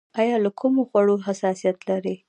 ایا 0.21 0.35
له 0.43 0.49
کومو 0.59 0.81
خوړو 0.89 1.15
حساسیت 1.27 1.77
لرئ؟ 1.89 2.15